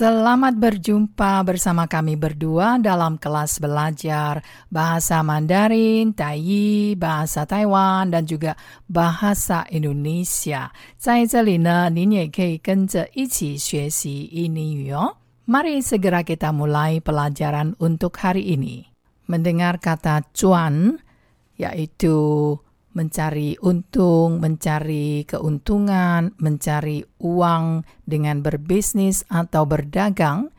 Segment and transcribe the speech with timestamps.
[0.00, 4.40] Selamat berjumpa bersama kami berdua dalam kelas belajar
[4.72, 8.56] bahasa Mandarin, Tai, bahasa Taiwan, dan juga
[8.88, 10.72] bahasa Indonesia.
[10.96, 15.20] 在这里呢，您也可以跟着一起学习印尼语哦。
[15.44, 18.88] Mari segera kita mulai pelajaran untuk hari ini.
[19.28, 20.96] Mendengar kata cuan,
[21.60, 22.56] yaitu
[22.95, 30.49] mencari untung, mencari keuntungan, mencari uang dengan berbisnis atau berdagang,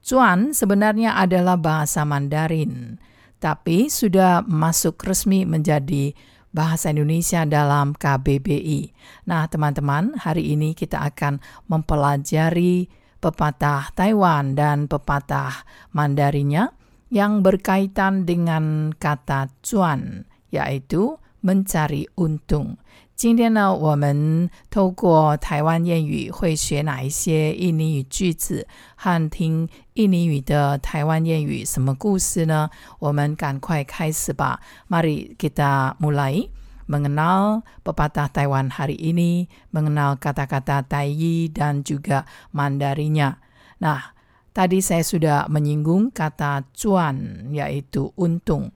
[0.00, 2.96] cuan sebenarnya adalah bahasa Mandarin,
[3.38, 6.16] tapi sudah masuk resmi menjadi
[6.54, 8.94] bahasa Indonesia dalam KBBI.
[9.28, 16.72] Nah, teman-teman, hari ini kita akan mempelajari pepatah Taiwan dan pepatah Mandarinnya
[17.10, 22.77] yang berkaitan dengan kata cuan, yaitu mencari untung。
[23.15, 32.69] 今天呢，我们透过台湾谚语会学哪一些印尼语句子和听印尼语的台湾谚语什么故事呢？
[32.99, 34.61] 我们赶快开始吧。
[34.87, 36.47] Mari kita mulai
[36.87, 42.23] mengenal pepatah Taiwan hari ini, mengenal kata-kata Taiyi dan juga
[42.55, 43.35] Mandarinya.
[43.83, 44.15] Nah,
[44.55, 48.71] tadi saya sudah menyinggung kata cuan, yaitu untung.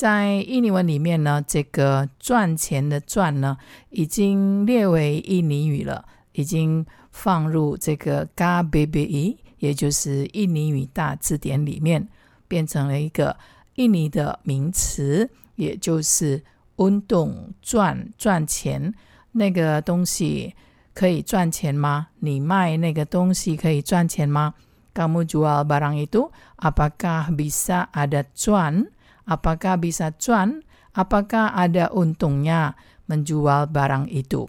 [0.00, 3.56] 在印尼文里面呢，这个赚钱的赚呢，
[3.90, 12.08] 已经列为印尼语了，已经放入这个 KBBI，也就是印尼语大字典里面，
[12.46, 13.36] 变成了一个
[13.76, 16.44] 印尼的名词，也就是
[16.76, 18.92] 运动赚赚钱。
[19.32, 20.54] 那个东西
[20.94, 22.08] 可以赚钱吗？
[22.20, 24.54] 你卖那个东西可以赚钱吗？
[24.94, 28.88] Kamu jual barang itu, apakah bisa ada cuan?
[29.26, 30.62] Apakah bisa cuan?
[30.96, 32.78] Apakah ada untungnya
[33.10, 34.48] menjual barang itu?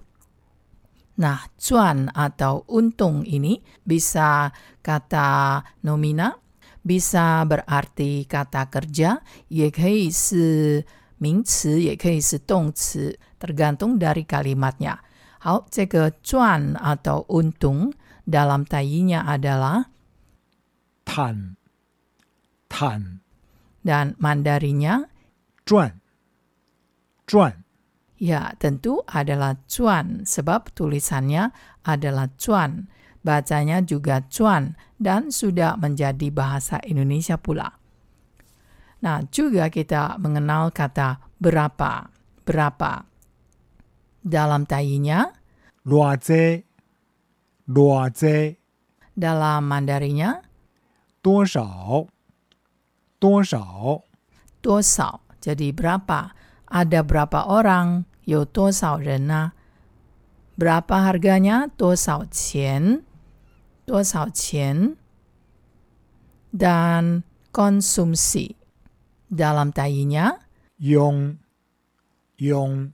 [1.17, 4.53] Nah, cuan atau untung ini bisa
[4.85, 6.38] kata nomina,
[6.85, 10.85] bisa berarti kata kerja, 也可以是
[11.17, 14.99] 名词，也可以是动词，tergantung dari kalimatnya.
[15.39, 17.93] 好，这个赚 atau untung
[18.23, 19.85] dalam tainya adalah
[21.03, 21.57] 坦
[22.69, 23.20] 坦
[23.82, 25.06] dan Mandarinya
[25.66, 25.98] cuan.
[27.26, 27.54] Cuan.
[28.22, 31.50] Ya, tentu adalah cuan sebab tulisannya
[31.82, 32.87] adalah cuan.
[33.22, 37.70] Bacanya juga cuan dan sudah menjadi bahasa Indonesia pula.
[39.03, 42.10] Nah, juga kita mengenal kata berapa,
[42.47, 42.93] berapa.
[44.22, 45.26] Dalam tayinya,
[45.87, 46.62] luaze,
[47.66, 48.59] luaze.
[49.14, 50.38] Dalam mandarinya,
[51.22, 52.04] 多少
[53.21, 54.03] 多少
[54.61, 55.23] tosao.
[55.39, 56.35] Jadi berapa?
[56.67, 58.03] Ada berapa orang?
[58.27, 59.55] Yo tosao rena.
[60.59, 61.71] Berapa harganya?
[61.71, 63.05] Tosao qian.
[63.88, 64.99] Tosao qian.
[66.51, 67.23] Dan
[67.55, 68.59] konsumsi.
[69.27, 70.39] Dalam tainya,
[70.79, 71.35] 用
[72.38, 72.93] 用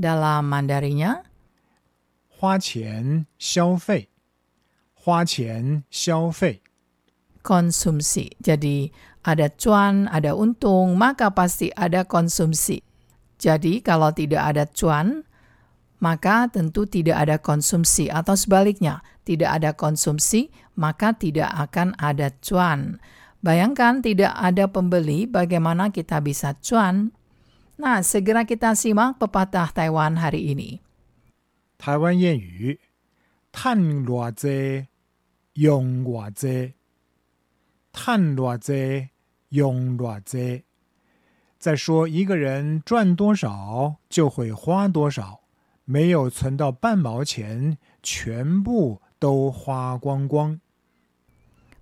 [0.00, 1.24] dalam mandarinya,
[2.30, 4.08] 花钱消费
[4.94, 6.62] 花钱消费
[7.42, 8.32] konsumsi.
[8.40, 8.90] Jadi
[9.26, 12.82] ada cuan, ada untung, maka pasti ada konsumsi.
[13.38, 15.26] Jadi kalau tidak ada cuan,
[16.02, 22.98] maka tentu tidak ada konsumsi atau sebaliknya, tidak ada konsumsi, maka tidak akan ada cuan.
[23.42, 27.14] Bayangkan tidak ada pembeli, bagaimana kita bisa cuan?
[27.78, 30.82] Nah, segera kita simak pepatah Taiwan hari ini.
[31.82, 32.78] 台湾谚语：
[33.52, 34.86] 趁偌济
[35.54, 36.74] 用偌济，
[37.92, 39.08] 趁偌济
[39.49, 40.63] 用偌济。
[41.59, 45.41] 再说一个人赚多少就会花多少，
[45.85, 50.59] 没有存到半毛钱，全部都花光光。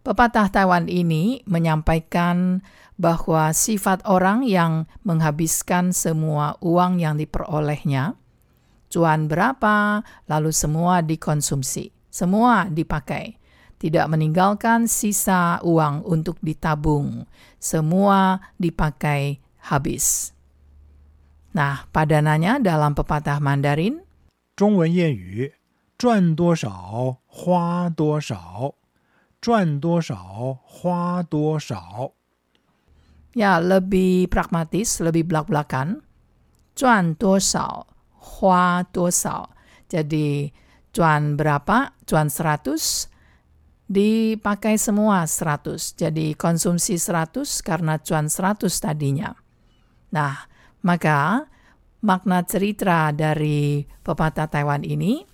[0.06, 2.62] Pepatah Taiwan ini menyampaikan
[2.96, 8.14] bahwa sifat orang yang menghabiskan semua uang yang diperolehnya,
[8.88, 13.42] cuan berapa, lalu semua dikonsumsi, semua dipakai,
[13.81, 17.25] tidak meninggalkan sisa uang untuk ditabung,
[17.57, 19.41] semua dipakai
[19.73, 20.37] habis.
[21.57, 24.05] Nah, padanannya dalam pepatah Mandarin,
[24.55, 25.55] 中文谚语：
[25.97, 28.75] 赚多少花多少，
[29.41, 32.13] 赚多少花多少。
[33.35, 36.03] ya lebih pragmatis, lebih belak-belakan.
[36.75, 37.87] Cuan 多少,
[38.19, 39.51] hua 多少.
[39.91, 40.51] Jadi
[40.95, 41.93] cuan berapa?
[42.07, 43.11] Cuan 100
[43.86, 45.98] dipakai semua 100.
[45.98, 49.34] Jadi konsumsi 100 karena cuan 100 tadinya.
[50.14, 50.48] Nah,
[50.82, 51.46] maka
[52.06, 55.26] makna cerita dari pepatah Taiwan ini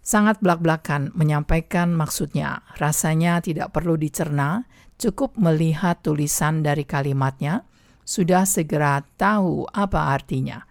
[0.00, 2.64] sangat belak-belakan menyampaikan maksudnya.
[2.80, 4.64] Rasanya tidak perlu dicerna,
[4.96, 7.64] cukup melihat tulisan dari kalimatnya,
[8.04, 10.64] sudah segera tahu apa artinya.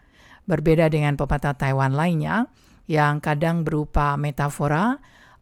[0.49, 2.49] Berbeda dengan pepatah Taiwan lainnya,
[2.89, 4.97] yang kadang berupa metafora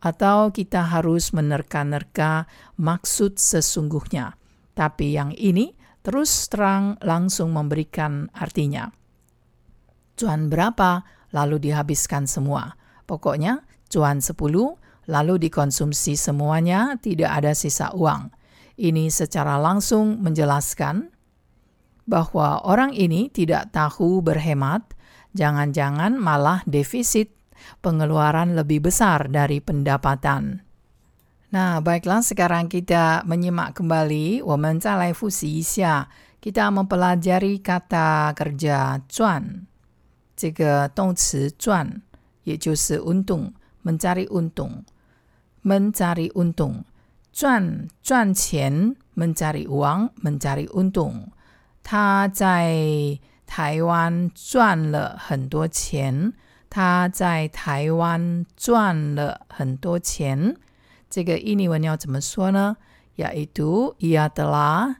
[0.08, 2.48] atau kita harus menerka-nerka
[2.80, 4.40] maksud sesungguhnya.
[4.72, 8.88] Tapi yang ini terus terang langsung memberikan artinya.
[10.16, 11.04] Cuan berapa,
[11.36, 12.80] lalu dihabiskan semua.
[13.04, 14.34] Pokoknya cuan 10,
[15.12, 18.32] lalu dikonsumsi semuanya, tidak ada sisa uang.
[18.78, 21.12] Ini secara langsung menjelaskan
[22.08, 24.96] bahwa orang ini tidak tahu berhemat,
[25.36, 27.37] jangan-jangan malah defisit
[27.81, 30.63] pengeluaran lebih besar dari pendapatan.
[31.53, 36.09] Nah, baiklah sekarang kita menyimak kembali, 我们再来复习一下.
[36.41, 39.67] Kita mempelajari kata kerja 赚。
[40.35, 42.03] 这个动词赚，
[42.43, 43.53] 也就是运动
[43.85, 44.83] mencari untung,
[45.63, 46.83] mencari untung,
[47.33, 51.29] 赚赚钱 mencari uang, mencari untung.
[51.85, 56.33] 他在台湾赚了很多钱。
[56.77, 60.57] 他在台湾赚了很多钱。
[61.11, 62.77] 这个印尼文要怎么说呢？
[63.17, 64.97] Yaitu ia telah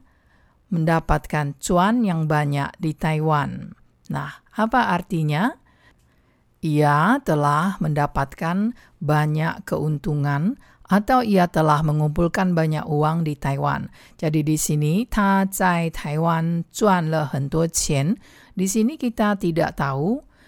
[0.69, 3.73] mendapatkan cuan yang banyak di Taiwan.
[4.09, 5.57] Nah, apa artinya?
[6.61, 8.71] Ia telah mendapatkan
[9.01, 10.55] banyak keuntungan
[10.87, 13.89] atau ia telah mengumpulkan banyak uang di Taiwan.
[14.15, 18.15] Jadi di sini, 他在台湾赚了很多钱.
[18.55, 20.21] Di sini kita tidak tahu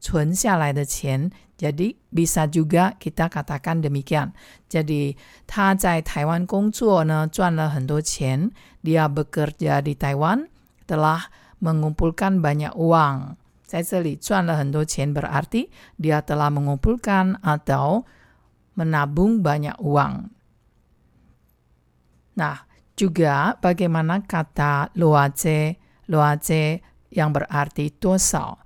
[0.00, 1.30] 存下来的钱。
[1.56, 4.32] jadi bisa juga kita katakan demikian.
[4.68, 5.16] Jadi
[5.46, 8.52] 他在台湾工作呢，赚了很多钱。
[8.84, 10.48] Dia bekerja di Taiwan
[10.86, 13.36] telah mengumpulkan banyak uang.
[13.64, 18.04] 在这里赚了很多钱 berarti dia telah mengumpulkan atau
[18.76, 20.30] menabung banyak uang.
[22.36, 28.60] Nah, juga bagaimana kata luace, luace yang berarti tosau.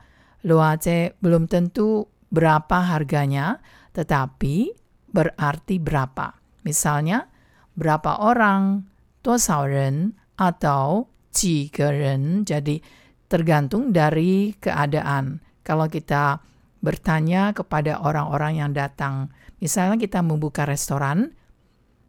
[0.46, 3.60] Loate belum tentu berapa harganya,
[3.98, 4.72] tetapi
[5.10, 6.38] berarti berapa.
[6.62, 7.26] Misalnya,
[7.74, 8.86] berapa orang,
[9.26, 12.46] tosauren, atau jigeren.
[12.46, 12.78] Jadi,
[13.26, 15.42] tergantung dari keadaan.
[15.66, 16.40] Kalau kita
[16.84, 21.34] bertanya kepada orang-orang yang datang, misalnya kita membuka restoran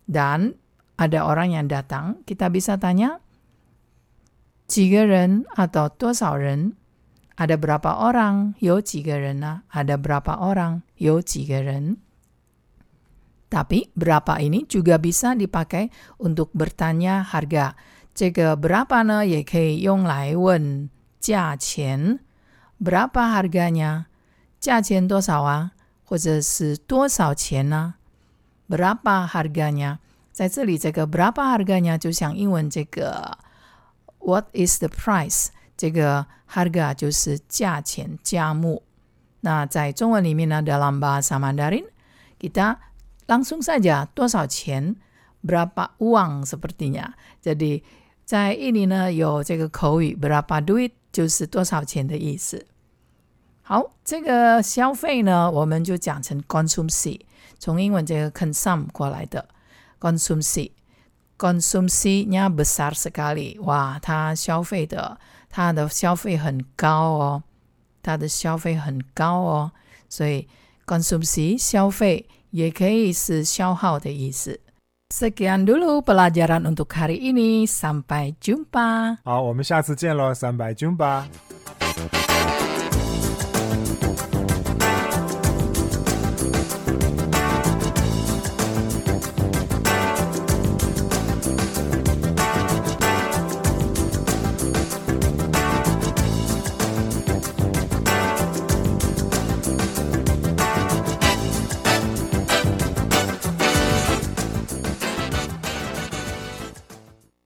[0.04, 0.60] dan
[1.00, 3.20] ada orang yang datang, kita bisa tanya,
[4.66, 6.74] 几个人 atau tosauren,
[7.35, 8.53] ada berapa orang?
[8.59, 8.81] Yo
[9.33, 9.63] na.
[9.71, 10.83] Ada berapa orang?
[10.95, 11.21] Yo
[13.51, 17.75] Tapi berapa ini juga bisa dipakai untuk bertanya harga.
[18.13, 22.19] 这个 berapa ne ye kei yong lai wen jia qian.
[22.79, 24.05] Berapa harganya?
[24.59, 25.71] 价钱多少啊？
[26.05, 27.95] 或者是多少钱呢？
[28.69, 29.99] Berapa harganya？
[30.31, 33.37] 在这里，这个 berapa harganya 就像英文这个
[34.19, 35.47] What is the price？
[35.75, 38.83] 这个 harga 就是价钱、价目。
[39.41, 41.85] 那在中文里面呢，dalam bahasa Mandarin
[42.39, 42.77] kita
[43.27, 44.95] langsung saja 多少钱
[45.43, 47.13] berapa uang sepertinya.
[47.41, 47.83] Jadi
[48.25, 52.67] 在印尼呢有这个口语 berapa duit 就是多少钱的意思。
[53.63, 57.21] 好，这个消费呢，我们就讲成 konsumsi，
[57.57, 59.47] 从英文这个 consume 过来的
[59.99, 65.17] konsumsi。konsumsinya besar sekali，哇，他消费的
[65.50, 67.42] 它的消费很高哦，
[68.02, 69.70] 它的消费很高哦，
[70.08, 70.42] 所以
[70.86, 74.60] c o n s u m s i 消费也可以是消耗的意思。
[75.08, 77.62] Sekian dulu pelajaran untuk hari ini.
[77.64, 79.18] Sampai jumpa.
[79.22, 81.22] 好，我们下次见喽，，sampai jumpa。